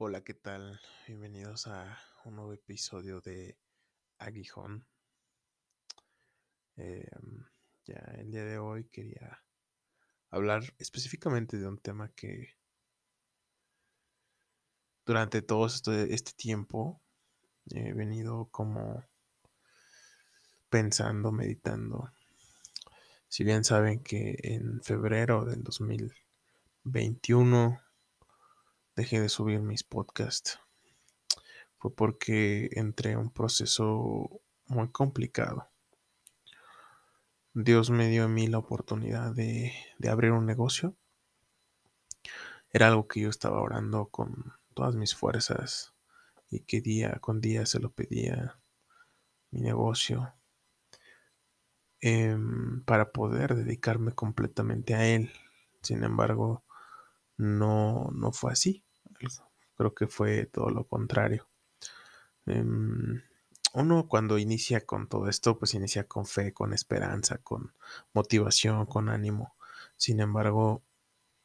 [0.00, 0.80] Hola, ¿qué tal?
[1.08, 3.58] Bienvenidos a un nuevo episodio de
[4.18, 4.86] Aguijón.
[6.76, 7.44] Em,
[7.84, 9.42] ya el día de hoy quería
[10.30, 12.54] hablar específicamente de un tema que
[15.04, 17.02] durante todo este, este tiempo
[17.74, 19.04] he venido como
[20.70, 22.12] pensando, meditando.
[23.26, 27.87] Si bien saben que en febrero del 2021
[28.98, 30.58] dejé de subir mis podcasts
[31.78, 35.70] fue porque entré en un proceso muy complicado.
[37.54, 39.72] Dios me dio a mí la oportunidad de,
[40.10, 40.96] abrir un negocio.
[42.72, 45.94] Era algo que yo estaba orando con todas mis fuerzas
[46.50, 48.58] y que día con día se lo pedía
[49.52, 50.34] mi negocio
[52.00, 52.36] eh,
[52.84, 55.30] para poder dedicarme completamente a él.
[55.82, 56.64] Sin embargo,
[57.36, 58.84] no, no fue así.
[59.76, 61.48] Creo que fue todo lo contrario.
[62.46, 62.64] Eh,
[63.74, 67.74] uno cuando inicia con todo esto, pues inicia con fe, con esperanza, con
[68.12, 69.54] motivación, con ánimo.
[69.96, 70.82] Sin embargo,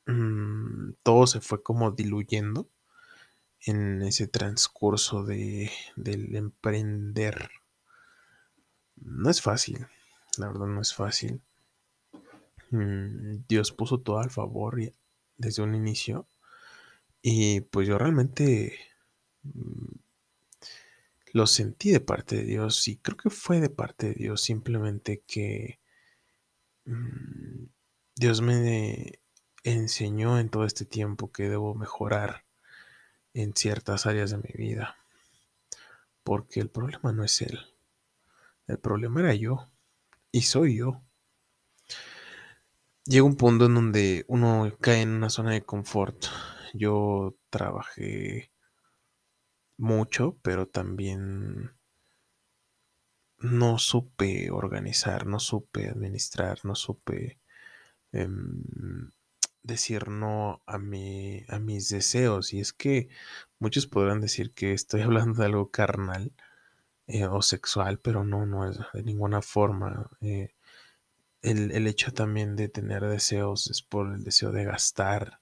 [0.05, 2.69] mmm, todo se fue como diluyendo
[3.59, 7.51] en ese transcurso de, del emprender.
[8.95, 9.87] No es fácil,
[10.37, 11.41] la verdad no es fácil.
[12.71, 14.79] Mmm, Dios puso todo al favor
[15.37, 16.27] desde un inicio
[17.23, 18.77] y pues yo realmente
[19.43, 19.95] mmm,
[21.33, 25.23] lo sentí de parte de Dios y creo que fue de parte de Dios simplemente
[25.25, 25.79] que
[26.85, 27.65] mmm,
[28.15, 29.19] Dios me
[29.63, 32.45] enseñó en todo este tiempo que debo mejorar
[33.33, 34.97] en ciertas áreas de mi vida.
[36.23, 37.59] Porque el problema no es Él.
[38.67, 39.69] El problema era yo.
[40.31, 41.01] Y soy yo.
[43.05, 46.25] Llega un punto en donde uno cae en una zona de confort.
[46.73, 48.51] Yo trabajé
[49.77, 51.71] mucho, pero también
[53.39, 57.39] no supe organizar, no supe administrar, no supe
[58.13, 58.27] eh,
[59.63, 62.53] decir no a, mi, a mis deseos.
[62.53, 63.09] Y es que
[63.59, 66.31] muchos podrán decir que estoy hablando de algo carnal
[67.07, 70.09] eh, o sexual, pero no, no es de ninguna forma.
[70.21, 70.53] Eh,
[71.41, 75.41] el, el, hecho también de tener deseos es por el deseo de gastar,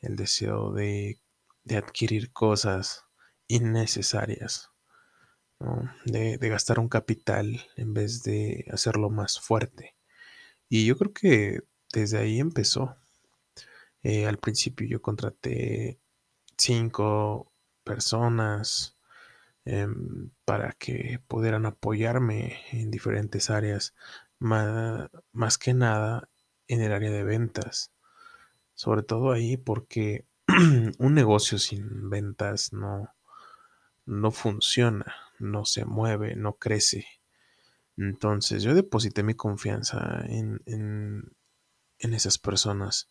[0.00, 1.20] el deseo de,
[1.64, 3.04] de adquirir cosas
[3.48, 4.70] innecesarias,
[6.04, 9.96] de, de gastar un capital en vez de hacerlo más fuerte.
[10.68, 11.60] Y yo creo que
[11.92, 12.96] desde ahí empezó.
[14.02, 16.00] Eh, al principio yo contraté
[16.56, 17.52] cinco
[17.84, 18.96] personas
[19.64, 19.86] eh,
[20.44, 23.94] para que pudieran apoyarme en diferentes áreas,
[24.38, 26.30] más, más, que nada
[26.66, 27.92] en el área de ventas.
[28.80, 30.24] Sobre todo ahí porque
[30.98, 33.10] un negocio sin ventas no,
[34.06, 37.06] no funciona, no se mueve, no crece.
[37.98, 41.30] Entonces yo deposité mi confianza en, en,
[41.98, 43.10] en esas personas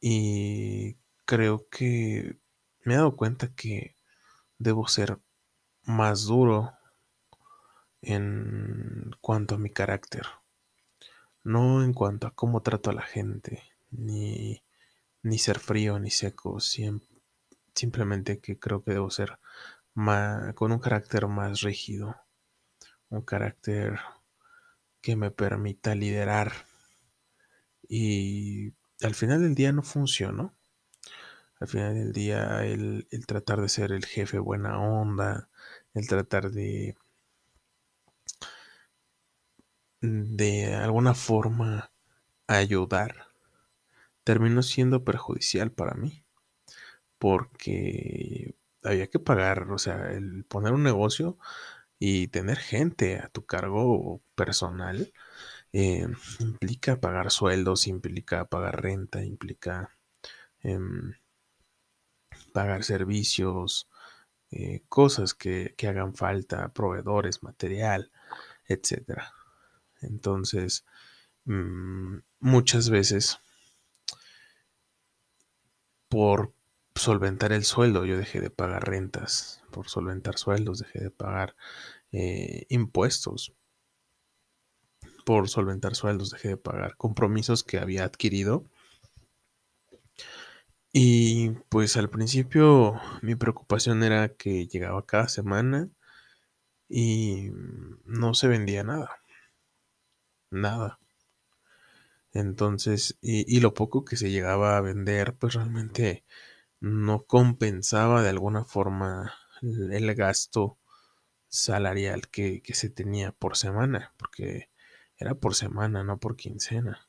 [0.00, 2.40] y creo que
[2.82, 3.94] me he dado cuenta que
[4.58, 5.20] debo ser
[5.84, 6.72] más duro
[8.02, 10.26] en cuanto a mi carácter.
[11.44, 13.62] No en cuanto a cómo trato a la gente,
[13.92, 14.60] ni,
[15.22, 16.60] ni ser frío ni seco.
[16.60, 17.00] Sim
[17.74, 19.38] simplemente que creo que debo ser
[20.54, 22.16] con un carácter más rígido.
[23.08, 23.98] Un carácter
[25.00, 26.52] que me permita liderar.
[27.88, 28.72] Y
[29.02, 30.54] al final del día no funcionó.
[31.58, 35.50] Al final del día el, el, tratar de ser el jefe buena onda,
[35.94, 36.96] el tratar de
[40.00, 41.92] de alguna forma
[42.46, 43.29] ayudar,
[44.24, 46.24] terminó siendo perjudicial para mí.
[47.18, 51.38] Porque había que pagar, o sea, el poner un negocio
[51.98, 55.12] y tener gente a tu cargo personal
[55.72, 56.06] eh,
[56.40, 59.96] implica pagar sueldos, implica pagar renta, implica
[60.62, 60.78] eh,
[62.52, 63.88] pagar servicios,
[64.50, 68.10] eh, cosas que, que, hagan falta, proveedores, material,
[68.66, 69.32] etcétera.
[70.02, 70.84] Entonces,
[71.44, 73.40] mmm, muchas veces
[76.10, 76.52] por
[76.94, 81.56] solventar el sueldo yo dejé de pagar rentas, por solventar sueldos dejé de pagar
[82.12, 83.54] eh, impuestos,
[85.24, 88.64] por solventar sueldos dejé de pagar compromisos que había adquirido.
[90.92, 95.88] Y pues al principio mi preocupación era que llegaba cada semana
[96.88, 97.50] y
[98.04, 99.22] no se vendía nada.
[100.50, 100.98] Nada.
[102.32, 106.24] Entonces, y, lo poco que se llegaba a vender, pues realmente
[106.80, 110.78] no compensaba de alguna forma el gasto
[111.48, 114.70] salarial que, que, se tenía por semana, porque
[115.18, 117.08] era por semana, no por quincena.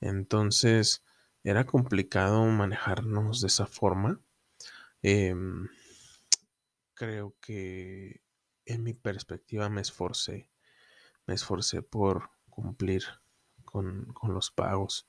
[0.00, 1.02] Entonces
[1.44, 4.20] era complicado manejarnos de esa forma.
[5.02, 5.34] Eh,
[6.94, 8.22] creo que
[8.64, 10.50] en mi perspectiva me esforcé,
[11.26, 13.04] me esforcé por cumplir
[13.66, 15.06] con, con los pagos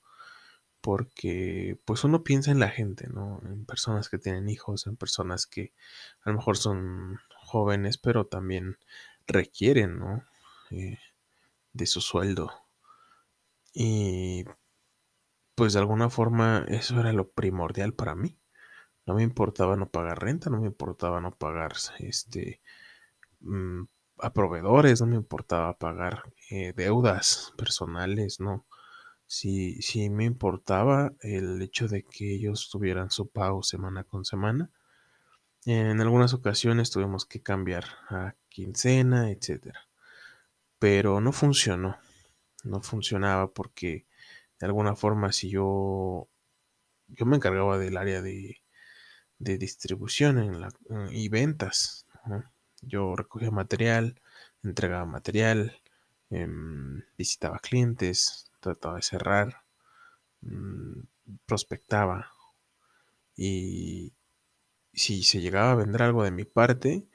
[0.82, 3.42] porque pues uno piensa en la gente, ¿no?
[3.44, 5.74] En personas que tienen hijos, en personas que
[6.22, 8.78] a lo mejor son jóvenes, pero también
[9.28, 10.24] requieren, ¿no?
[10.72, 10.98] Eh,
[11.74, 12.52] de su sueldo.
[13.74, 14.46] Y
[15.56, 18.40] pues de alguna forma eso era lo primordial para mí.
[19.06, 22.62] No me importaba no pagar renta, no me importaba no pagar este
[23.42, 23.84] mm,
[24.20, 28.66] a proveedores, no me importaba pagar eh, deudas personales, no
[29.28, 34.72] si, me importaba el hecho de que ellos tuvieran su pago semana con semana.
[35.66, 39.88] En algunas ocasiones tuvimos que cambiar a quincena, etcétera.
[40.80, 41.98] Pero no funcionó.
[42.64, 44.06] No funcionaba porque
[44.60, 46.30] de alguna forma si yo
[47.10, 48.62] yo me encargaba del área de,
[49.40, 50.72] de distribución
[51.12, 52.06] y ventas.
[52.82, 54.22] Yo recogía material,
[54.64, 55.82] entregaba material,
[56.30, 56.48] eh,
[57.18, 59.64] visitaba clientes, trataba de cerrar,
[60.42, 61.02] mmm,
[61.46, 62.32] prospectaba.
[63.36, 64.14] Y
[64.94, 67.08] si se llegaba a vender algo de mi parte,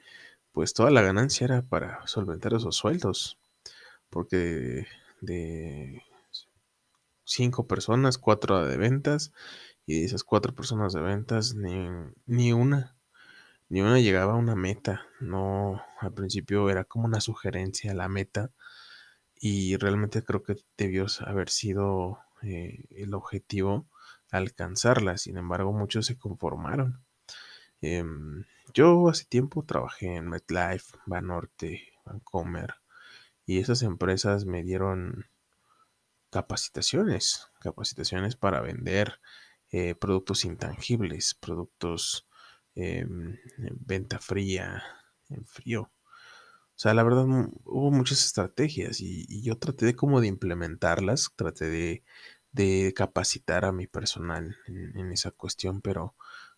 [0.53, 3.39] pues toda la ganancia era para solventar esos sueldos,
[4.09, 4.87] porque
[5.21, 6.03] de
[7.25, 9.31] cinco personas, cuatro de ventas,
[9.85, 11.89] y de esas cuatro personas de ventas, ni,
[12.25, 12.95] ni una,
[13.69, 18.51] ni una llegaba a una meta, no, al principio era como una sugerencia la meta,
[19.45, 23.85] y realmente creo que debió haber sido eh, el objetivo
[24.31, 25.17] alcanzarla.
[25.17, 27.03] Sin embargo, muchos se conformaron.
[27.81, 28.05] Eh,
[28.73, 32.75] yo hace tiempo trabajé en MetLife, Banorte, Vancomer
[33.45, 35.25] y esas empresas me dieron
[36.29, 39.19] capacitaciones, capacitaciones para vender
[39.71, 42.29] eh, productos intangibles, productos
[42.75, 43.05] eh,
[43.57, 44.81] venta fría,
[45.27, 45.91] en frío.
[46.75, 50.27] O sea, la verdad mm, hubo muchas estrategias y, y yo traté de como de
[50.27, 52.03] implementarlas, traté de,
[52.53, 56.15] de capacitar a mi personal en, esa cuestión, pero,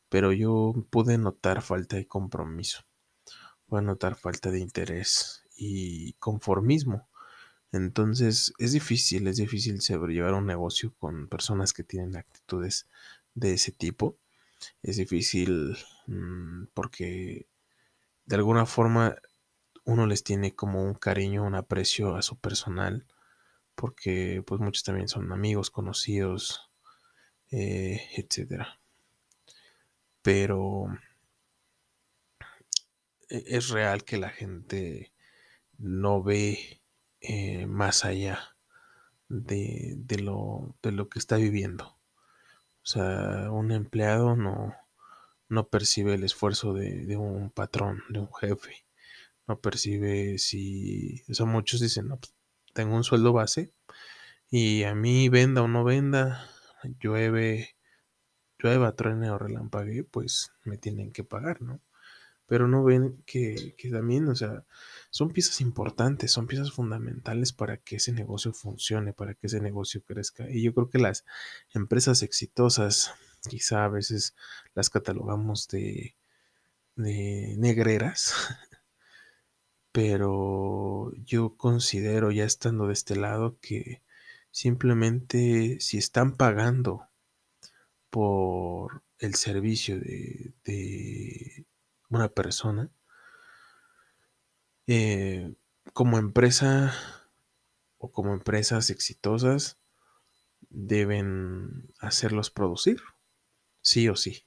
[0.09, 2.85] pero yo pude notar falta de compromiso,
[3.67, 7.07] pude notar falta de interés y conformismo.
[7.71, 12.87] Entonces es difícil, es difícil llevar un negocio con personas que tienen actitudes
[13.35, 14.17] de ese tipo.
[14.83, 15.77] Es difícil
[16.07, 17.47] mmm, porque
[18.25, 19.15] de alguna forma
[19.85, 23.05] uno les tiene como un cariño, un aprecio a su personal,
[23.75, 26.71] porque pues muchos también son amigos, conocidos,
[27.51, 28.79] eh, etcétera.
[30.21, 30.87] Pero
[33.29, 35.13] e, es real que la gente
[35.77, 36.81] no ve
[37.21, 38.55] eh, más allá
[39.29, 41.97] de, de, lo, de, lo, que está viviendo.
[42.83, 44.75] O sea, un empleado no,
[45.49, 48.84] no percibe el esfuerzo de, de, un patrón, de un jefe
[49.47, 52.33] no percibe si, o sea, muchos dicen, no, pues,
[52.73, 53.71] tengo un sueldo base
[54.49, 56.47] y a mí venda o no venda,
[56.99, 57.75] llueve,
[58.59, 61.81] llueva, truene o relampague, pues me tienen que pagar, ¿no?
[62.47, 64.65] Pero no ven que, que también, o sea,
[65.09, 70.03] son piezas importantes, son piezas fundamentales para que ese negocio funcione, para que ese negocio
[70.03, 70.49] crezca.
[70.49, 71.25] Y yo creo que las
[71.73, 73.13] empresas exitosas,
[73.49, 74.35] quizá a veces
[74.75, 76.15] las catalogamos de,
[76.95, 78.33] de negreras,
[79.95, 84.03] pero yo considero ya estando de este lado que
[84.51, 87.07] simplemente si están pagando
[88.09, 91.65] por el servicio de,
[92.09, 92.91] una persona,
[94.85, 95.55] eh,
[95.93, 96.93] como empresa
[97.97, 99.79] o como empresas exitosas
[100.69, 102.99] deben hacerlos producir,
[103.81, 104.45] sí o sí.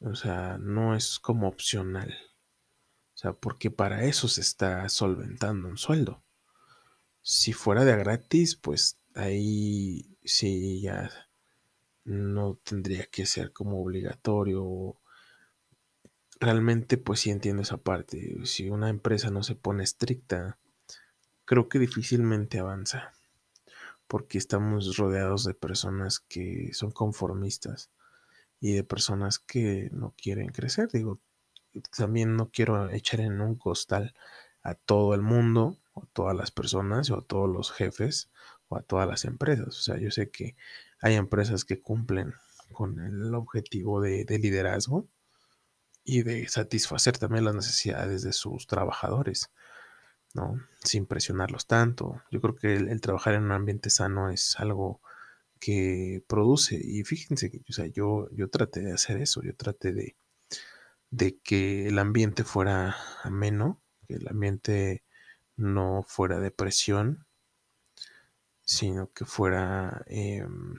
[0.00, 2.31] O sea, no es como opcional.
[3.22, 6.24] Sea, porque para eso se está solventando un sueldo.
[7.20, 11.08] Si fuera de gratis, pues ahí sí ya
[12.04, 14.96] no tendría que ser como obligatorio.
[16.40, 18.44] Realmente, pues sí entiendo esa parte.
[18.44, 20.58] Si una empresa no se pone estricta,
[21.44, 23.12] creo que difícilmente avanza.
[24.08, 27.92] Porque estamos rodeados de personas que son conformistas
[28.58, 30.88] y de personas que no quieren crecer.
[30.90, 31.20] Digo,
[31.96, 34.14] también no quiero echar en un costal
[34.62, 38.30] a todo el mundo, o a todas las personas, o a todos los jefes,
[38.68, 39.68] o a todas las empresas.
[39.68, 40.56] O sea, yo sé que
[41.00, 42.34] hay empresas que cumplen
[42.72, 45.08] con el objetivo de, liderazgo
[46.04, 49.50] y de satisfacer también las necesidades de sus trabajadores,
[50.34, 50.56] ¿no?
[50.84, 52.22] Sin presionarlos tanto.
[52.30, 55.00] Yo creo que el, trabajar en un ambiente sano es algo
[55.60, 56.80] que produce.
[56.82, 60.16] Y fíjense que o sea, yo, yo traté de hacer eso, yo traté de,
[61.12, 65.04] de que el ambiente fuera ameno, que el ambiente
[65.56, 67.26] no fuera de presión,
[68.62, 70.76] sino que fuera em,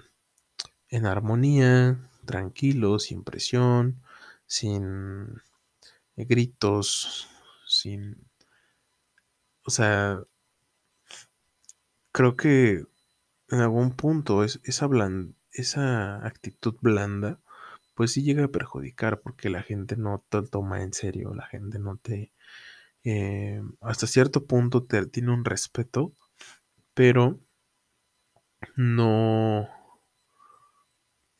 [0.89, 4.01] en armonía, tranquilo, sin presión,
[4.47, 5.41] sin
[6.15, 7.29] gritos,
[7.67, 8.17] sin...
[9.65, 10.19] O sea,
[12.11, 12.85] creo que
[13.49, 14.89] en algún punto esa,
[15.51, 17.39] esa actitud blanda,
[17.93, 21.79] pues sí llega a perjudicar porque la gente no te toma en serio, la gente
[21.79, 22.33] no te...
[23.03, 26.13] Eh, hasta cierto punto te, tiene un respeto,
[26.93, 27.39] pero
[28.75, 29.67] no,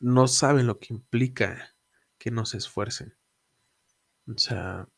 [0.00, 1.74] no saben lo que implica
[2.18, 3.14] que no se esfuercen.
[4.26, 4.88] O sea,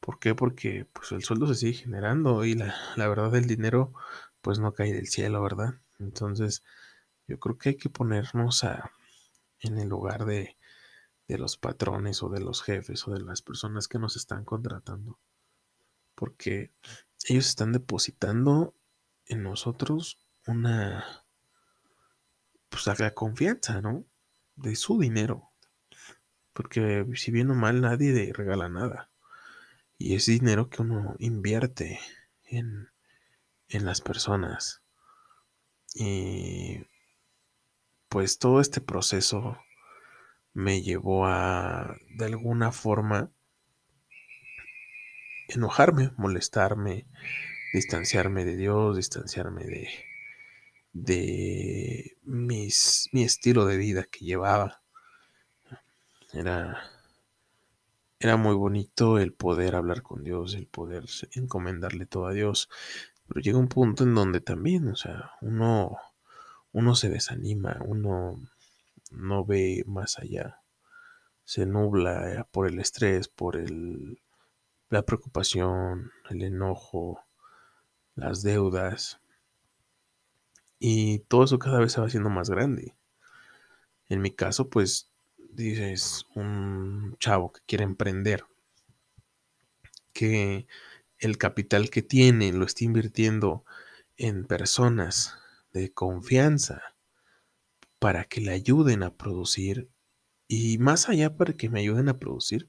[0.00, 0.34] ¿por qué?
[0.34, 3.92] Porque pues el sueldo se sigue generando y la, la verdad el dinero
[4.40, 5.74] pues no cae del cielo, ¿verdad?
[5.98, 6.64] Entonces,
[7.28, 8.90] yo creo que hay que ponernos a,
[9.60, 10.56] en el lugar de,
[11.28, 15.18] de los patrones o de los jefes o de las personas que nos están contratando.
[16.14, 16.72] Porque
[17.28, 18.74] ellos están depositando
[19.26, 21.24] en nosotros una,
[22.68, 24.04] pues la confianza, ¿no?
[24.56, 25.50] De su dinero.
[26.52, 29.10] Porque si bien o mal nadie regala nada.
[29.98, 32.00] Y es dinero que uno invierte
[32.44, 32.88] en,
[33.68, 34.82] en las personas.
[35.94, 36.86] Y
[38.10, 39.56] pues todo este proceso
[40.52, 43.30] me llevó a, de alguna forma,
[45.48, 47.06] enojarme, molestarme,
[47.72, 49.88] distanciarme de Dios, distanciarme de,
[50.92, 54.82] de mis, mi estilo de vida que llevaba.
[56.32, 56.82] Era,
[58.18, 61.04] era muy bonito el poder hablar con Dios, el poder
[61.36, 62.68] encomendarle todo a Dios.
[63.28, 65.96] Pero llega un punto en donde también, o sea, uno,
[66.72, 68.40] uno se desanima, uno
[69.10, 70.62] no ve más allá.
[71.44, 74.20] Se nubla por el estrés, por el,
[74.88, 77.24] la preocupación, el enojo,
[78.14, 79.20] las deudas.
[80.78, 82.94] Y todo eso cada vez se va haciendo más grande.
[84.08, 85.10] En mi caso, pues,
[85.52, 88.44] dices, un chavo que quiere emprender,
[90.12, 90.66] que
[91.18, 93.64] el capital que tiene lo está invirtiendo
[94.16, 95.36] en personas
[95.72, 96.82] de confianza
[97.98, 99.90] para que le ayuden a producir
[100.48, 102.68] y más allá para que me ayuden a producir,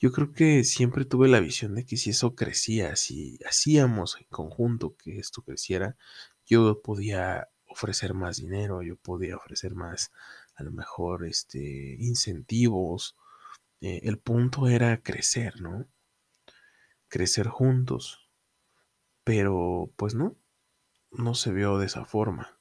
[0.00, 4.26] yo creo que siempre tuve la visión de que si eso crecía, si hacíamos en
[4.28, 5.96] conjunto que esto creciera,
[6.46, 10.12] yo podía ofrecer más dinero, yo podía ofrecer más,
[10.54, 13.16] a lo mejor, este, incentivos.
[13.80, 15.86] Eh, el punto era crecer, ¿no?
[17.08, 18.30] Crecer juntos.
[19.24, 20.36] Pero, pues no,
[21.10, 22.58] no se vio de esa forma.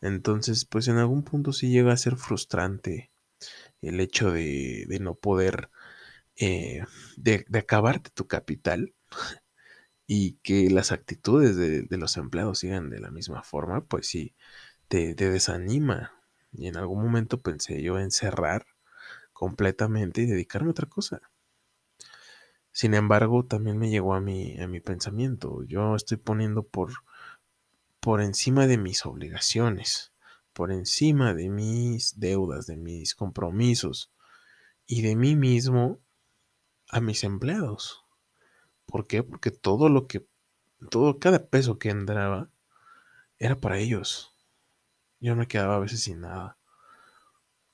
[0.00, 3.10] Entonces, pues en algún punto sí llega a ser frustrante
[3.82, 5.70] el hecho de, no poder,
[6.36, 6.84] eh,
[7.16, 8.94] de, de acabarte tu capital
[10.06, 14.34] y que las actitudes de, los empleados sigan de la misma forma, pues sí,
[14.88, 16.12] te, desanima.
[16.52, 18.66] Y en algún momento pensé yo en cerrar
[19.32, 21.20] completamente y dedicarme a otra cosa.
[22.72, 25.62] Sin embargo, también me llegó a mi, a mi pensamiento.
[25.64, 26.92] Yo estoy poniendo por,
[28.04, 30.12] por encima de mis obligaciones,
[30.52, 34.12] por encima de mis deudas, de mis compromisos
[34.86, 36.02] y de mí mismo
[36.90, 38.04] a mis empleados.
[38.84, 39.22] ¿Por qué?
[39.22, 40.26] Porque todo lo que,
[40.90, 42.50] todo, cada peso que entraba
[43.38, 44.36] era para ellos.
[45.18, 46.58] Yo me quedaba a veces sin nada.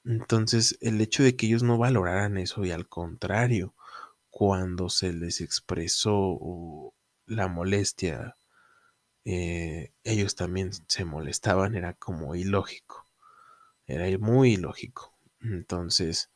[0.05, 3.75] Entonces, el hecho de que ellos no valoraran eso y al contrario,
[4.31, 6.95] cuando se les expresó
[7.27, 8.37] la molestia,
[9.25, 13.07] eh, ellos también se molestaban, era como ilógico.
[13.87, 15.15] Era muy ilógico.
[15.41, 16.31] Entonces,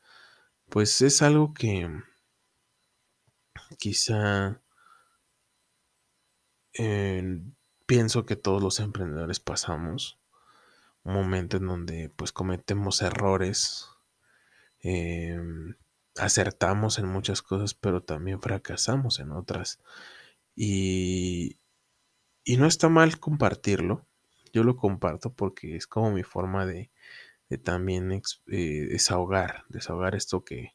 [0.68, 1.88] pues es algo que
[3.78, 4.60] quizá
[7.86, 10.18] pienso que todos los emprendedores pasamos
[11.04, 13.88] un momento en donde pues cometemos errores,
[14.80, 15.76] em,
[16.16, 19.80] acertamos en muchas cosas, pero también fracasamos en otras.
[20.56, 21.58] Y,
[22.44, 24.06] y no está mal compartirlo.
[24.52, 26.90] Yo lo comparto porque es como mi forma de,
[27.62, 30.74] también eh, desahogar, desahogar esto que,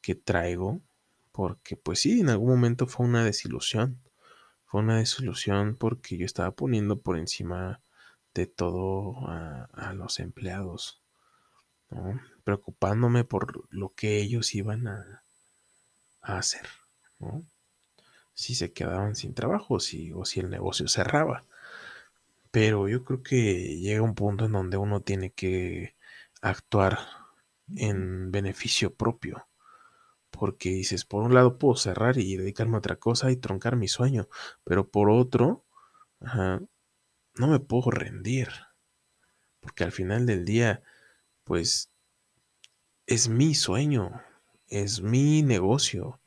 [0.00, 0.80] que traigo.
[1.32, 4.00] Porque pues sí, en algún momento fue una desilusión
[4.66, 7.80] fue una desilusión porque yo estaba poniendo por encima
[8.34, 11.00] de todo a, los empleados.
[12.44, 15.22] preocupándome por lo que ellos iban a,
[16.20, 16.66] hacer.
[18.36, 21.42] Si se quedaban sin trabajo si, o si el negocio cerraba.
[22.50, 25.94] Pero yo creo que llega un punto en donde uno tiene que
[26.40, 26.98] actuar
[27.76, 29.46] en beneficio propio.
[30.30, 33.88] Porque dices, por un lado puedo cerrar y dedicarme a otra cosa y troncar mi
[33.88, 34.28] sueño,
[34.64, 35.64] pero por otro,
[36.20, 38.48] no me puedo rendir.
[39.60, 40.82] Porque al final del día,
[41.44, 41.90] pues,
[43.06, 44.22] es mi sueño,
[44.68, 46.20] es mi negocio.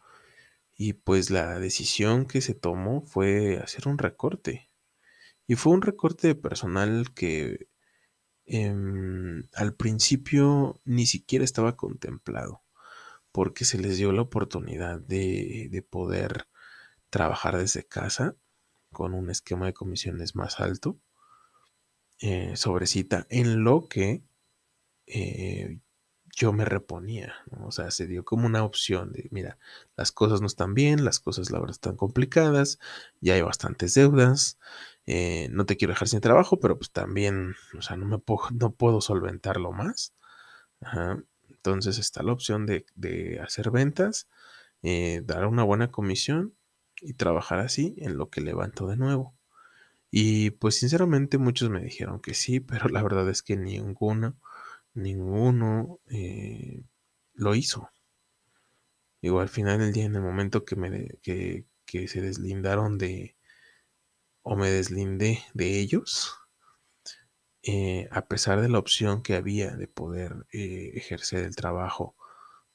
[0.81, 4.71] Y pues la decisión que se tomó fue hacer un recorte.
[5.45, 7.67] Y fue un recorte de personal que
[8.45, 12.63] em, al principio ni siquiera estaba contemplado,
[13.33, 16.47] porque se les dio la oportunidad de, poder
[17.09, 18.37] trabajar desde casa
[18.93, 20.97] con un esquema de comisiones más alto,
[22.21, 24.23] eh, sobrecita, en lo que
[25.07, 25.81] eh,
[26.39, 29.59] yo me reponía, o sea, se dio como una opción de, mira,
[29.97, 32.79] las cosas no están bien, las cosas la verdad están complicadas,
[33.19, 34.57] ya hay bastantes deudas,
[35.05, 38.43] eh, no te quiero dejar sin trabajo, pero pues también, o sea, no me puedo,
[38.53, 40.13] no puedo solventarlo más.
[41.49, 42.85] Entonces está la opción de,
[43.43, 44.29] hacer ventas,
[44.81, 46.55] eh, dar una buena comisión
[47.01, 49.35] y trabajar así en lo que levanto de nuevo.
[50.09, 54.37] Y pues sinceramente muchos me dijeron que sí, pero la verdad es que ninguno
[54.93, 56.83] ninguno eh,
[57.33, 57.89] lo hizo.
[59.21, 61.65] Digo, al final del día, en el momento que, me, que,
[62.07, 63.35] se deslindaron de,
[64.43, 66.35] o me deslindé de ellos,
[67.63, 72.15] eh, a pesar de la opción que había de poder eh, ejercer el trabajo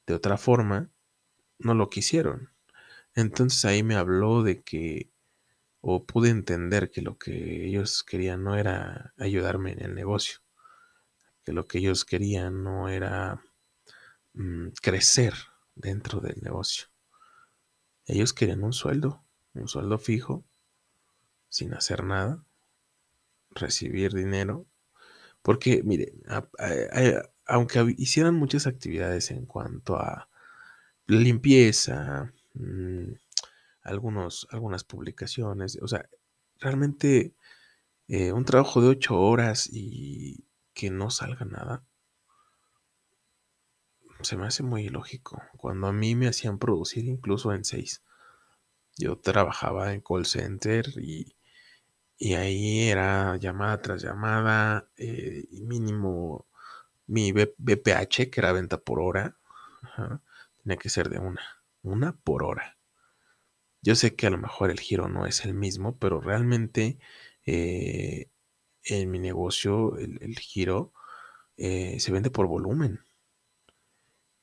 [0.05, 0.91] de otra forma,
[1.59, 2.51] no lo quisieron.
[3.15, 5.11] Entonces ahí me habló de que,
[5.81, 10.39] o pude entender que lo que ellos querían no era ayudarme en el negocio,
[11.45, 13.41] que lo que ellos querían no era
[14.33, 15.33] mm, crecer
[15.75, 16.87] dentro del negocio.
[18.07, 20.43] Ellos querían un sueldo, un sueldo fijo,
[21.49, 22.43] sin hacer nada,
[23.51, 24.65] recibir dinero.
[25.41, 26.13] Porque, mire,
[27.45, 30.27] aunque hicieran muchas actividades en cuanto a
[31.07, 33.13] limpieza, mm,
[33.83, 36.09] algunos, algunas publicaciones, o sea,
[36.59, 37.35] realmente
[38.07, 40.44] eh, un trabajo de ocho horas y
[40.75, 41.83] que no salga nada,
[44.21, 45.41] se me hace muy ilógico.
[45.57, 48.03] Cuando a mí me hacían producir incluso en seis.
[48.97, 51.35] Yo trabajaba en call center y,
[52.35, 56.47] ahí era llamada tras llamada eh, y mínimo
[57.07, 59.37] mi BPH, que era venta por hora,
[60.63, 61.41] tenía que ser de una,
[61.83, 62.77] una por hora.
[63.81, 66.97] Yo sé que a lo mejor el giro no es el mismo, pero realmente
[67.45, 68.29] eh,
[68.85, 70.93] en mi negocio el, giro
[71.57, 73.01] eh, se vende por volumen.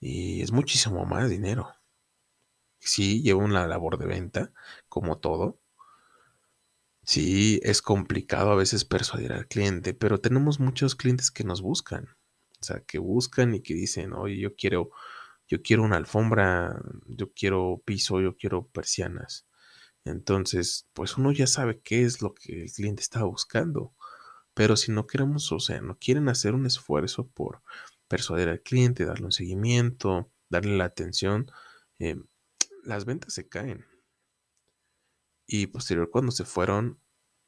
[0.00, 1.74] Y es muchísimo más dinero.
[2.80, 4.52] Sí, llevo una labor de venta,
[4.88, 5.58] como todo.
[7.04, 12.08] Sí, es complicado a veces persuadir al cliente, pero tenemos muchos clientes que nos buscan.
[12.60, 14.90] O sea, que buscan y que dicen, oye, yo quiero,
[15.48, 19.46] yo quiero una alfombra, yo quiero piso, yo quiero persianas.
[20.04, 23.94] Entonces, pues uno ya sabe qué es lo que el cliente está buscando.
[24.54, 27.62] Pero si no queremos, o sea, no quieren hacer un esfuerzo por
[28.08, 31.50] persuadir al cliente, darle un seguimiento, darle la atención,
[31.98, 32.16] eh,
[32.84, 33.86] las ventas se caen.
[35.46, 36.98] Y posterior cuando se fueron,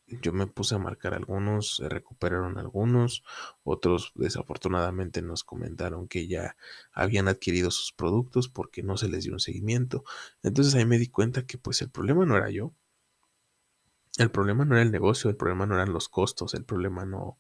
[0.06, 3.24] yo me puse a marcar algunos, se recuperaron algunos,
[3.62, 6.56] otros desafortunadamente nos comentaron que ya
[6.92, 10.04] habían adquirido sus productos porque no se les dio un seguimiento.
[10.42, 12.74] Entonces ahí me di cuenta que pues el problema no era yo,
[14.18, 17.38] el problema no era el negocio, el problema no eran los costos, el problema no,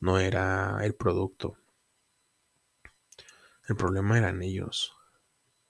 [0.00, 1.56] no era el producto.
[3.68, 4.96] El problema eran ellos.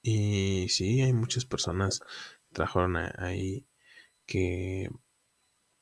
[0.03, 3.67] Y sí, hay muchas personas que trabajaron ahí
[4.27, 4.91] que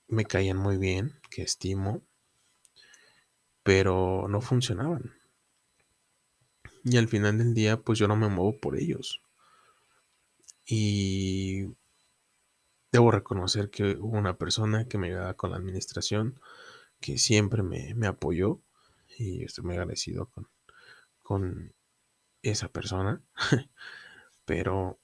[0.08, 2.02] me caían muy bien, que estimo,
[3.62, 5.14] pero no funcionaban.
[6.84, 9.20] Y al final del día, pues yo no me muevo por ellos.
[10.64, 11.66] Y
[12.92, 16.40] Debo reconocer que hubo una persona que me ayudaba con la administración,
[17.00, 18.60] que siempre me, apoyó
[19.18, 20.48] y estoy muy agradecido con,
[21.22, 21.74] con
[22.42, 23.20] esa persona.
[24.44, 24.98] Pero,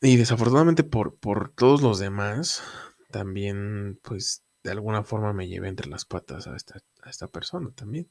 [0.00, 2.62] y desafortunadamente por, por todos los demás,
[3.10, 7.70] también pues de alguna forma me llevé entre las patas a esta, a esta persona
[7.74, 8.10] también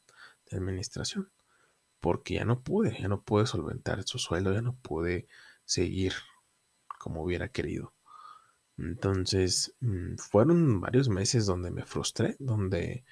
[0.49, 1.29] de administración.
[1.99, 5.27] Porque ya no pude, ya no pude solventar su sueldo, ya no pude
[5.65, 6.13] seguir
[6.99, 7.95] como hubiera querido.
[8.77, 13.03] Entonces, mm, fueron varios meses donde me frustré, donde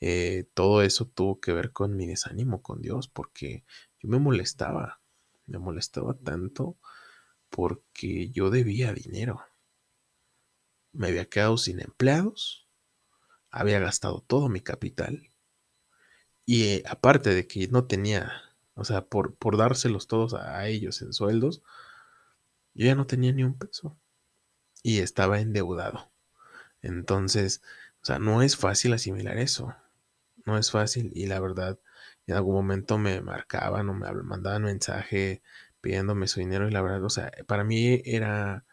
[0.00, 3.64] eh, todo eso tuvo que ver con mi desánimo con Dios, porque
[4.00, 5.00] yo me molestaba,
[5.46, 6.76] me molestaba tanto
[7.50, 9.40] porque yo debía dinero.
[10.92, 12.68] Me había quedado sin empleados,
[13.50, 15.32] había gastado todo mi capital
[16.48, 18.32] y eh, aparte de que no tenía,
[18.74, 21.62] o sea, por, por dárselos todos a, a ellos en sueldos,
[22.78, 23.98] yo ya no tenía ni un peso
[24.82, 26.12] y estaba endeudado.
[26.82, 27.62] Entonces,
[28.02, 29.74] o sea, no es fácil asimilar eso.
[30.46, 31.78] No es fácil y la verdad,
[32.26, 35.42] en algún momento me marcaban o me mandaban mensaje
[35.80, 38.64] pidiéndome su dinero y la verdad, o sea, para mí era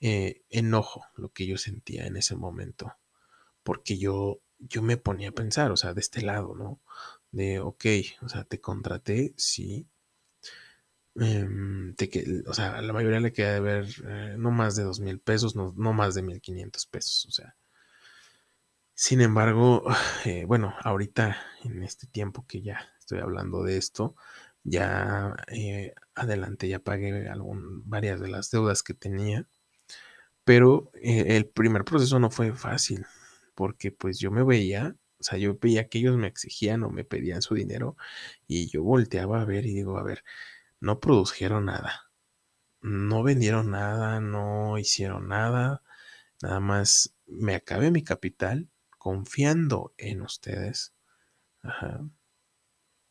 [0.00, 2.94] eh, enojo lo que yo sentía en ese momento,
[3.64, 6.80] porque yo, yo me ponía a pensar, o sea, de este lado, ¿no?
[7.32, 7.86] De, ok,
[8.22, 9.88] o sea, te contraté, sí.
[11.20, 11.94] Em,
[12.46, 15.20] o sea, a la mayoría le queda de ver eh, no más de dos mil
[15.20, 17.56] pesos, no, más de mil quinientos pesos, o sea,
[18.94, 19.84] sin embargo,
[20.24, 24.16] eh, bueno, ahorita en este tiempo que ya estoy hablando de esto,
[24.64, 29.46] ya eh, adelante ya pagué algún, varias de las deudas que tenía,
[30.44, 33.06] pero el primer proceso no fue fácil,
[33.54, 37.04] porque pues yo me veía, o sea, yo veía que ellos me exigían o me
[37.04, 37.96] pedían su dinero
[38.48, 40.24] y yo volteaba a ver y digo, a ver,
[40.80, 42.10] no produjeron nada,
[42.80, 45.82] no vendieron nada, no hicieron nada,
[46.42, 50.94] nada más me acabé mi capital confiando en ustedes.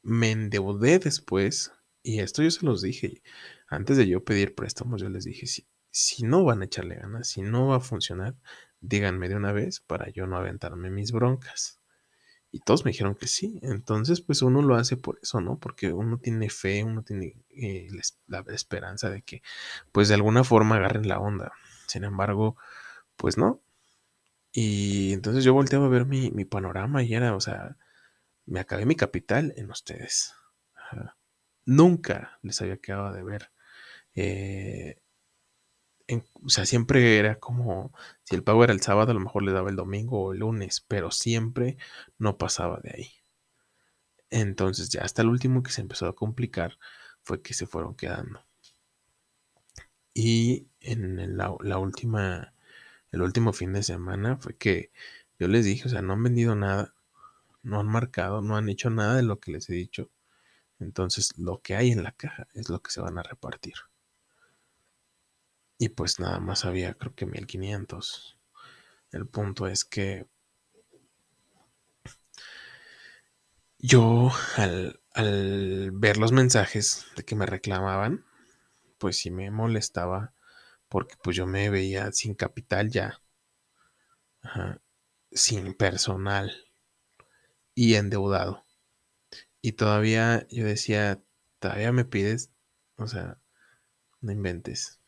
[0.02, 3.22] Me endeudé después, y esto yo se los dije,
[3.68, 7.28] antes de yo pedir préstamos, yo les dije, si, si no van a echarle ganas,
[7.28, 8.36] si no va a funcionar,
[8.82, 11.79] díganme de una vez para yo no aventarme mis broncas.
[12.52, 13.60] Y todos me dijeron que sí.
[13.62, 15.60] Entonces, pues uno lo hace por eso, ¿no?
[15.60, 17.88] Porque uno tiene fe, uno tiene eh,
[18.28, 19.42] la esperanza de que,
[19.92, 21.52] pues de alguna forma agarren la onda.
[21.88, 22.56] Sin embargo,
[23.18, 23.62] pues no,
[24.52, 27.78] y entonces yo volteaba a ver mi, panorama y era, o sea,
[28.46, 30.34] me acabé mi capital en ustedes.
[31.66, 33.52] Nunca les había quedado de ver.
[34.16, 35.02] Eh,
[36.44, 37.94] o sea, siempre era como,
[38.24, 40.40] si el pago era el sábado, a lo mejor le daba el domingo o el
[40.40, 41.78] lunes, pero siempre
[42.18, 43.12] no pasaba de ahí.
[44.32, 46.78] Entonces ya hasta el último que se empezó a complicar
[47.22, 48.44] fue que se fueron quedando.
[50.14, 52.54] Y en la última
[53.12, 54.92] el último fin de semana fue que
[55.40, 56.94] yo les dije, o sea, no han vendido nada,
[57.64, 60.12] no han marcado, no han hecho nada de lo que les he dicho.
[60.80, 63.76] Entonces, lo que hay en la caja es lo que se van a repartir.
[65.80, 68.38] Y pues nada más había, creo que 1500.
[69.12, 70.28] El punto es que
[73.80, 78.26] yo al, al ver los mensajes de que me reclamaban,
[79.00, 80.34] pues sí me molestaba
[80.90, 83.22] porque pues yo me veía sin capital ya,
[85.32, 86.52] sin personal
[87.74, 88.64] y endeudado.
[89.62, 91.22] Y todavía yo decía,
[91.60, 92.52] todavía me pides,
[92.98, 93.40] o sea,
[94.22, 94.99] no inventes.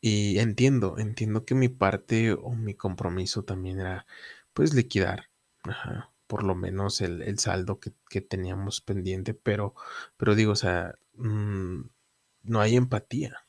[0.00, 4.06] Y entiendo, entiendo que mi parte o mi compromiso también era
[4.52, 5.30] pues liquidar,
[6.26, 9.74] por lo menos el, saldo que, teníamos pendiente, pero,
[10.16, 11.82] pero digo, o sea, mm,
[12.44, 13.44] no hay empatía.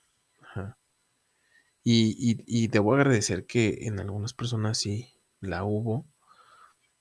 [1.83, 5.09] Y, debo agradecer que en algunas personas sí
[5.41, 6.05] la hubo.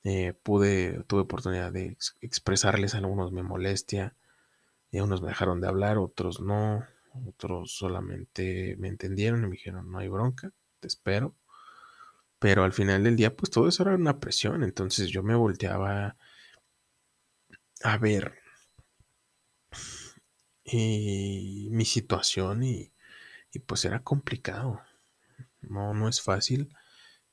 [0.04, 4.14] Eh, pude, tuve oportunidad de expresarles, algunos me molestia,
[4.90, 6.84] y unos me dejaron de hablar, otros no,
[7.26, 11.36] otros solamente me entendieron y me dijeron, no hay bronca, te espero.
[12.40, 16.16] Pero al final del día, pues todo eso era una presión, entonces yo me volteaba
[17.84, 18.38] a ver
[20.64, 22.92] y mi situación y,
[23.52, 24.82] y pues era complicado.
[25.62, 26.74] No, no es fácil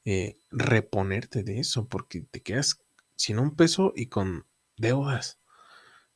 [0.06, 2.82] eh, reponerte de eso porque te quedas
[3.16, 5.40] sin un peso y con deudas.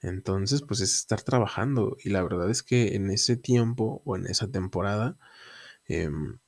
[0.02, 1.98] Entonces, pues es estar trabajando.
[2.04, 5.18] Y la verdad es que en ese tiempo o en esa temporada
[5.86, 6.40] em,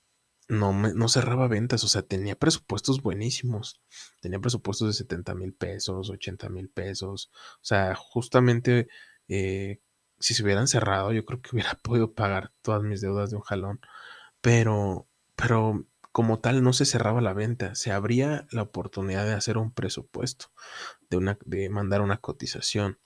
[0.48, 1.84] no, no cerraba ventas.
[1.84, 3.82] O sea, tenía presupuestos buenísimos.
[4.22, 7.32] Tenía presupuestos de 70 mil pesos, 80 mil pesos.
[7.56, 8.88] O sea, justamente
[9.28, 9.82] eh,
[10.20, 13.42] si se hubieran cerrado, yo creo que hubiera podido pagar todas mis deudas de un
[13.44, 13.80] jalón.
[14.42, 19.58] Pero, pero como tal no se cerraba la venta, se abría la oportunidad de hacer
[19.58, 20.48] un presupuesto,
[21.10, 23.00] de, una, de mandar una cotización.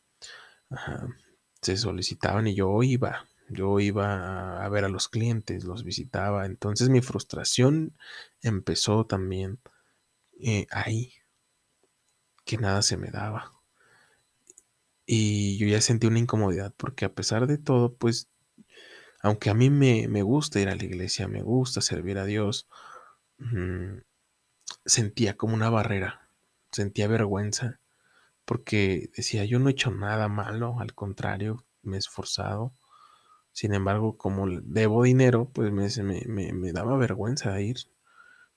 [1.61, 6.45] Se solicitaban y yo iba, yo iba a ver a los clientes, los visitaba.
[6.45, 7.97] Entonces mi frustración
[8.41, 9.59] empezó también
[10.39, 11.13] eh, ahí,
[12.43, 13.51] que nada se me daba.
[15.05, 18.29] Y yo ya sentí una incomodidad porque a pesar de todo, pues,
[19.21, 22.67] aunque a mí me, gusta ir a la iglesia, me gusta servir a Dios,
[23.37, 23.99] mm,
[24.85, 26.29] sentía como una barrera,
[26.71, 27.79] sentía vergüenza
[28.45, 32.73] porque decía, yo no he hecho nada malo, al contrario, me he esforzado.
[33.53, 35.89] Sin embargo, como debo dinero, pues me,
[36.27, 37.77] me, me daba vergüenza ir.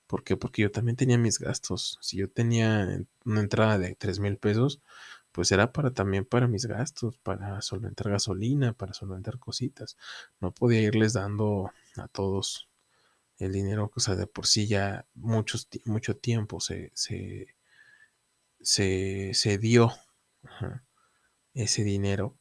[0.07, 0.37] ¿Por qué?
[0.37, 1.99] Porque yo también tenía mis gastos.
[2.01, 2.87] Si yo tenía
[3.25, 4.81] una entrada de 3 mil pesos,
[5.31, 9.97] pues era para también para mis gastos, para solventar gasolina, para solventar cositas.
[10.41, 12.69] No podía irles dando a todos
[13.39, 17.55] el dinero, o sea, de por sí ya muchos, mucho tiempo se, se,
[18.61, 19.91] se, dio
[21.53, 22.37] ese dinero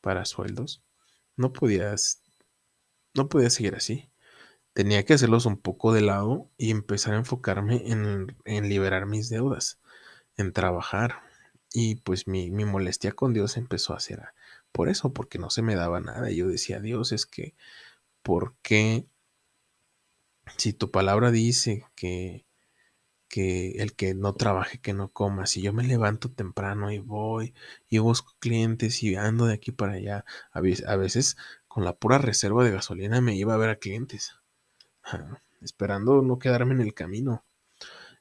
[0.00, 0.82] para sueldos.
[1.36, 2.22] No podías,
[3.14, 4.10] no podía seguir así.
[4.72, 9.28] Tenía que hacerlos un poco de lado y empezar a enfocarme en, en liberar mis
[9.30, 9.80] deudas,
[10.36, 11.22] en trabajar,
[11.78, 14.22] y pues mi, molestia con Dios empezó a ser
[14.72, 16.30] por eso, porque no se me daba nada.
[16.30, 17.54] Yo decía, Dios, es que,
[18.22, 19.06] ¿por qué?
[20.56, 22.46] Si tu palabra dice que,
[23.36, 27.54] el que no trabaje, que no coma, si yo me levanto temprano y voy
[27.88, 30.60] y busco clientes y ando de aquí para allá, a
[30.96, 31.36] veces,
[31.68, 34.34] con la pura reserva de gasolina me iba a ver a clientes,
[35.60, 37.44] esperando no quedarme en el camino.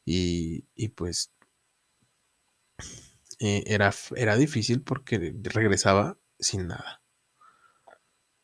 [0.05, 1.31] Y, y pues
[3.39, 7.01] eh, era, era difícil porque regresaba sin nada.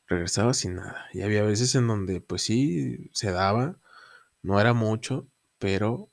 [0.08, 1.08] Regresaba sin nada.
[1.14, 3.80] Y había veces en donde, pues sí, se daba,
[4.42, 5.28] no era mucho,
[5.60, 6.11] pero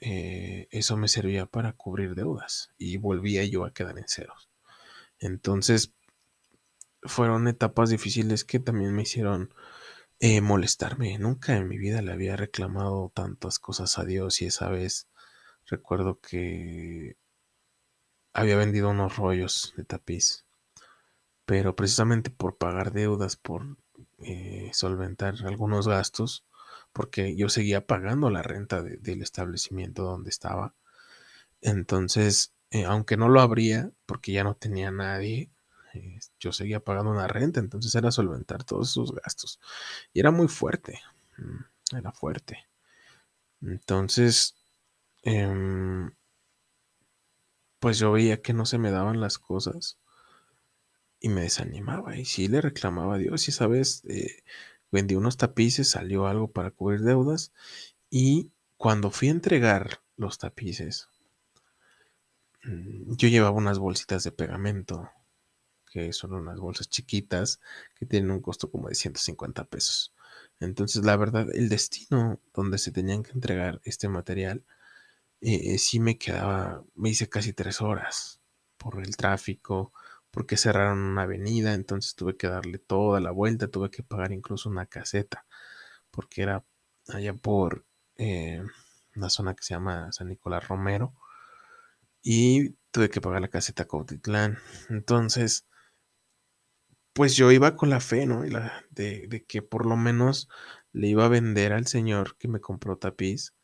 [0.00, 4.48] eh, eso me servía para cubrir deudas y volvía yo a quedar en ceros.
[5.18, 5.92] Entonces,
[7.02, 9.54] fueron etapas difíciles que también me hicieron
[10.20, 11.18] eh, molestarme.
[11.18, 15.08] Nunca en mi vida le había reclamado tantas cosas a Dios y esa vez
[15.66, 17.16] recuerdo que
[18.32, 20.44] había vendido unos rollos de tapiz,
[21.44, 23.76] pero precisamente por pagar deudas, por
[24.18, 26.44] eh, solventar algunos gastos,
[26.92, 30.74] porque yo seguía pagando la renta del establecimiento donde estaba.
[31.60, 35.50] Entonces, eh, aunque no lo abría, porque ya no tenía nadie,
[35.94, 39.60] eh, yo seguía pagando una renta, entonces era solventar todos esos gastos.
[40.12, 41.00] Y era muy fuerte,
[41.38, 42.66] mm, era fuerte.
[43.62, 44.56] Entonces,
[45.22, 46.12] em,
[47.80, 49.98] pues yo veía que no se me daban las cosas
[51.20, 52.16] y me desanimaba.
[52.16, 53.46] Y sí le reclamaba a Dios.
[53.48, 54.42] Y esa vez eh,
[54.90, 57.52] vendí unos tapices, salió algo para cubrir deudas.
[58.10, 61.08] Y cuando fui a entregar los tapices,
[62.64, 65.10] mm, yo llevaba unas bolsitas de pegamento,
[65.90, 67.60] que son unas bolsas chiquitas
[67.96, 70.14] que tienen un costo como de 150 pesos.
[70.60, 74.64] Entonces, la verdad, el destino donde se tenían que entregar este material
[75.40, 78.40] eh, sí me quedaba, me hice casi tres horas
[78.76, 79.92] por el tráfico,
[80.30, 84.68] porque cerraron una avenida, entonces tuve que darle toda la vuelta, tuve que pagar incluso
[84.68, 85.46] una caseta,
[86.10, 86.64] porque era
[87.08, 88.62] allá por eh,
[89.16, 91.14] una zona que se llama San Nicolás Romero,
[92.22, 94.58] y tuve que pagar la caseta Cautitlán.
[94.90, 95.66] Entonces,
[97.12, 98.42] pues yo iba con la fe, ¿no?
[98.42, 100.48] de, de, que por lo menos
[100.92, 103.54] le iba a vender al señor que me compró tapiz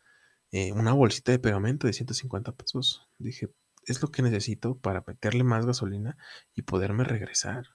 [0.53, 3.09] eh, una bolsita de pegamento de 150 pesos.
[3.19, 3.51] Dije,
[3.87, 6.17] es lo que necesito para meterle más gasolina
[6.55, 7.69] y poderme regresar.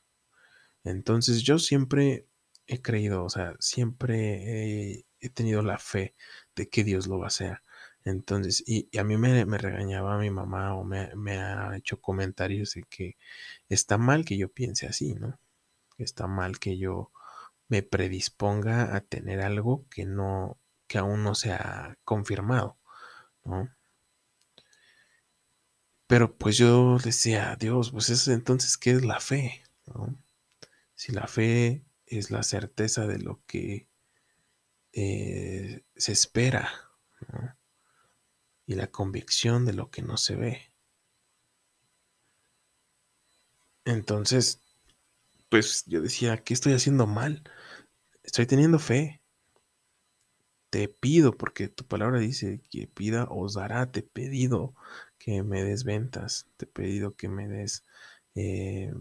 [0.83, 2.27] Entonces yo siempre
[2.67, 6.15] he creído, o sea, siempre he, tenido la fe
[6.55, 7.61] de que Dios lo va a hacer.
[8.03, 12.83] Entonces, y, a mí me, regañaba mi mamá o me, me, ha hecho comentarios de
[12.83, 13.17] que
[13.69, 15.39] está mal que yo piense así, ¿no?
[15.97, 17.11] Está mal que yo
[17.67, 22.77] me predisponga a tener algo que no, que aún no se ha confirmado,
[23.45, 23.69] ¿no?
[26.11, 29.63] Pero pues yo decía, Dios, pues es entonces, ¿qué es la fe?
[30.93, 33.87] Si la fe es la certeza de lo que
[34.91, 36.69] eh, se espera
[38.65, 40.73] y la convicción de lo que no se ve.
[43.85, 44.59] Entonces,
[45.47, 47.41] pues yo decía, ¿qué estoy haciendo mal?
[48.21, 49.21] Estoy teniendo fe
[50.71, 54.73] te pido, porque tu palabra dice que pida os dará, te pedido
[55.23, 57.85] que me des ventas, te he pedido que me des,
[58.33, 58.91] eh,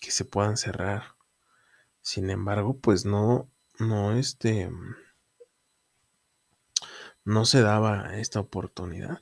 [0.00, 1.16] que se puedan cerrar.
[2.00, 4.70] Sin embargo, pues no, no, este,
[7.24, 9.20] no se daba esta oportunidad.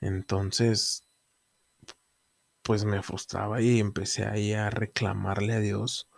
[0.00, 1.06] Entonces,
[2.62, 6.08] pues me frustraba y empecé ahí a reclamarle a Dios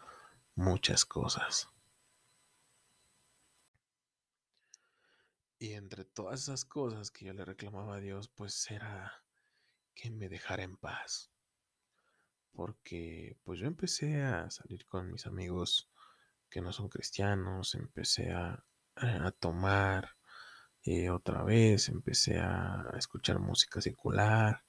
[0.55, 1.69] muchas cosas.
[5.59, 9.25] Y entre todas esas cosas que yo le reclamaba a Dios, pues era
[9.95, 11.31] que me dejara en paz.
[12.53, 15.91] Porque pues yo empecé a salir con mis amigos
[16.49, 18.65] que no son cristianos, empecé a,
[19.41, 20.17] tomar,
[20.85, 24.65] eh, otra vez, empecé a escuchar música secular,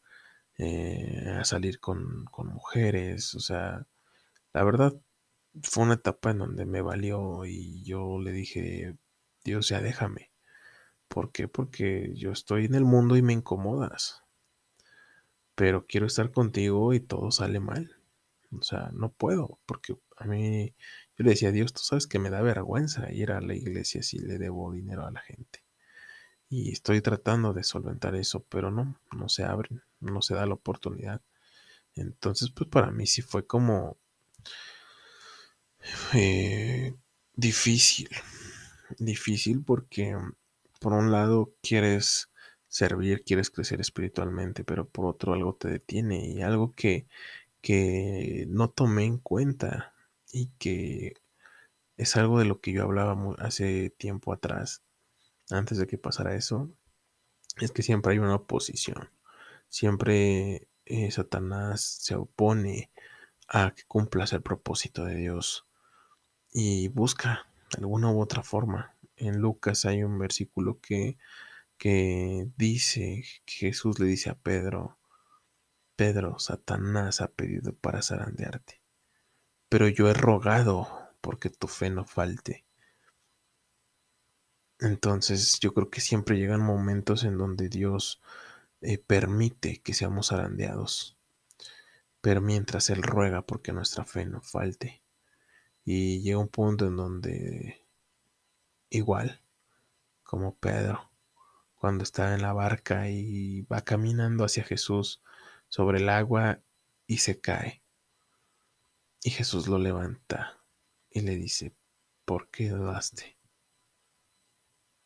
[0.57, 3.87] eh, a salir con, con mujeres, o sea,
[4.53, 4.93] la verdad
[5.63, 8.97] fue una etapa en donde me valió y yo le dije,
[9.43, 10.31] Dios ya déjame.
[11.09, 11.47] ¿Por qué?
[11.49, 14.23] Porque yo estoy en el mundo y me incomodas.
[15.55, 17.97] Pero quiero estar contigo y todo sale mal.
[18.57, 20.73] O sea, no puedo, porque a mí,
[21.17, 24.01] yo le decía a Dios, tú sabes que me da vergüenza ir a la iglesia
[24.03, 25.63] si le debo dinero a la gente.
[26.49, 30.55] Y estoy tratando de solventar eso, pero no, no se abren, no se da la
[30.55, 31.21] oportunidad.
[31.95, 33.97] Entonces, pues para mí sí fue como
[36.13, 36.95] eh,
[37.35, 38.09] difícil,
[38.97, 40.15] difícil porque
[40.79, 42.29] por un lado quieres
[42.67, 47.07] servir, quieres crecer espiritualmente, pero por otro algo te detiene y algo que,
[47.61, 49.93] que no tomé en cuenta
[50.31, 51.15] y que
[51.97, 54.83] es algo de lo que yo hablaba hace tiempo atrás,
[55.49, 56.71] antes de que pasara eso,
[57.57, 59.09] es que siempre hay una oposición,
[59.67, 62.91] siempre eh, Satanás se opone
[63.47, 65.65] a que cumplas el propósito de Dios
[66.51, 68.95] y busca alguna u otra forma.
[69.19, 71.17] En Lucas hay un versículo que,
[71.77, 74.97] que dice, que Jesús le dice a Pedro,
[75.95, 78.81] Pedro, Satanás ha pedido para zarandearte,
[79.67, 80.87] pero yo he rogado
[81.19, 82.65] porque tu fe no falte.
[84.79, 88.21] Entonces yo creo que siempre llegan momentos en donde Dios
[88.81, 91.17] eh, permite que seamos zarandeados,
[92.21, 95.03] pero mientras Él ruega porque nuestra fe no falte.
[95.83, 97.78] Y llega un punto en donde
[98.89, 99.41] igual
[100.23, 101.09] como Pedro,
[101.75, 105.21] cuando está en la barca y va caminando hacia Jesús
[105.69, 106.59] sobre el agua
[107.07, 107.81] y se cae.
[109.23, 110.61] Y Jesús lo levanta
[111.09, 111.73] y le dice,
[112.25, 113.37] ¿por qué dudaste?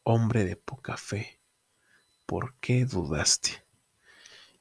[0.03, 1.39] Hombre de poca fe,
[2.25, 3.63] ¿por qué dudaste?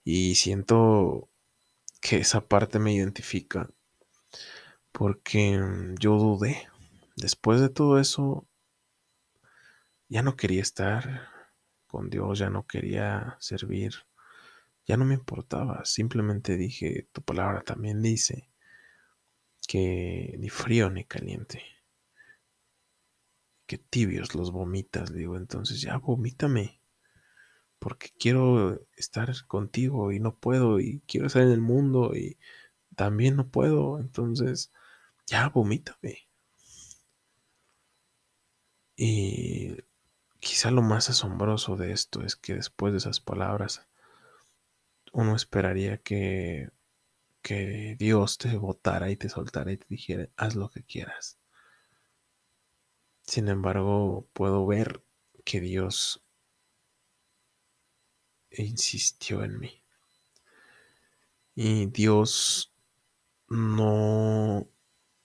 [0.05, 1.29] Y siento
[2.01, 3.69] que esa parte me identifica
[4.93, 5.59] porque
[5.99, 6.69] yo dudé.
[7.17, 8.47] Después de todo eso,
[10.13, 11.31] ya no quería estar
[11.87, 13.95] con Dios, ya no quería servir,
[14.85, 15.87] ya no me importaba.
[15.87, 18.51] Simplemente dije, tu palabra también dice
[19.67, 21.63] que ni frío ni caliente,
[23.67, 25.15] que tibios los vomitas.
[25.15, 26.83] Digo, entonces ya vomítame,
[27.79, 32.39] porque quiero estar contigo y no puedo, y quiero estar en el mundo y
[32.97, 33.99] también no puedo.
[33.99, 34.73] Entonces,
[35.27, 36.29] ya vomítame.
[38.97, 39.75] Y
[40.43, 43.87] quizá lo más asombroso de esto es que después de esas palabras,
[45.13, 46.71] uno esperaría que,
[47.43, 51.39] que Dios te votara y te soltara y te dijera, haz lo que quieras.
[53.23, 55.05] Sin embargo, puedo ver
[55.45, 56.25] que Dios
[58.51, 59.83] insistió en mí.
[61.55, 62.75] Y Dios
[63.49, 64.67] no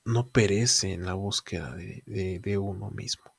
[0.05, 3.36] no perece en la búsqueda de, uno mismo.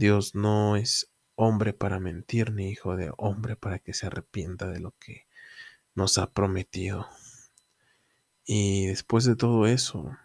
[0.00, 4.80] Dios no es hombre para mentir, ni hijo de hombre para que se arrepienta de
[4.80, 5.26] lo que
[5.94, 7.06] nos ha prometido.
[8.46, 10.16] Y después de todo eso,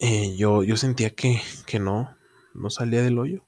[0.00, 2.16] eh, yo, yo sentía que, que no,
[2.52, 3.46] no salía del hoyo.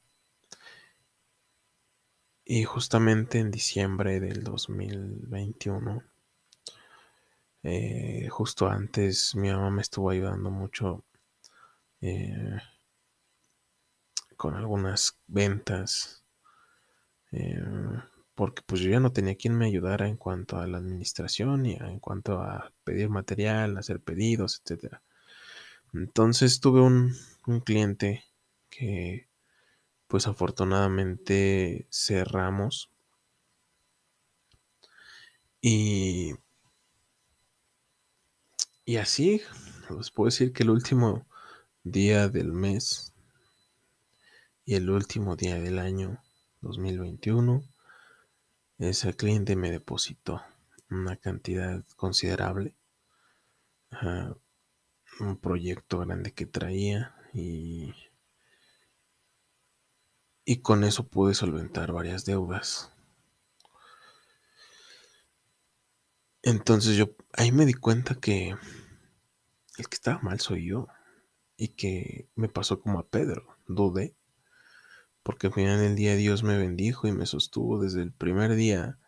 [2.44, 6.04] Y justamente en diciembre del 2021
[7.64, 11.04] eh, justo antes mi mamá me estuvo ayudando mucho
[12.00, 12.60] eh,
[14.36, 16.24] con algunas ventas.
[17.32, 17.62] Eh,
[18.34, 21.74] porque pues yo ya no tenía quien me ayudara en cuanto a la administración y
[21.74, 25.00] en cuanto a pedir material, hacer pedidos, etc.
[25.94, 27.14] Entonces tuve un,
[27.46, 28.24] un cliente
[28.70, 29.28] que
[30.08, 32.90] pues afortunadamente cerramos
[35.60, 36.34] y
[38.88, 39.42] y así,
[39.96, 41.26] les puedo decir que el último
[41.82, 43.12] día del mes
[44.66, 46.22] y el último día del año
[46.60, 47.62] 2021,
[48.78, 50.42] ese cliente me depositó
[50.90, 52.74] una cantidad considerable,
[55.20, 57.94] un proyecto grande que traía y,
[60.44, 62.92] y con eso pude solventar varias deudas.
[66.42, 68.56] Entonces yo ahí me di cuenta que
[69.78, 70.88] el que estaba mal soy yo.
[71.58, 74.14] Y que me pasó como a Pedro, dudé.
[75.26, 79.00] Porque al final del día Dios me bendijo y me sostuvo desde el primer día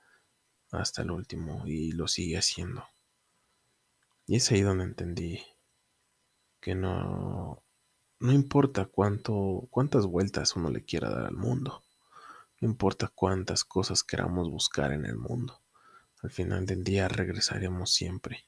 [0.72, 2.82] hasta el último y lo sigue haciendo.
[4.26, 5.40] Y es ahí donde entendí
[6.58, 7.62] que no,
[8.18, 11.84] no importa cuánto, cuántas vueltas uno le quiera dar al mundo,
[12.60, 15.62] no importa cuántas cosas queramos buscar en el mundo,
[16.20, 18.44] al final del día regresaremos siempre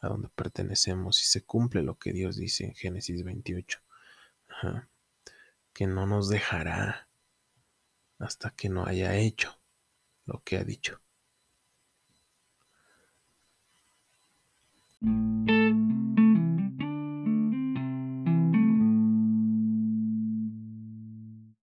[0.00, 3.78] a donde pertenecemos y se cumple lo que Dios dice en Génesis 28,
[5.74, 7.08] que no nos dejará
[8.18, 9.60] hasta que no haya hecho
[10.24, 11.00] lo que ha dicho.